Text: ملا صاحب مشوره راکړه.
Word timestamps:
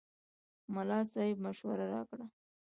ملا 0.73 0.99
صاحب 1.11 1.37
مشوره 1.45 1.85
راکړه. 1.93 2.25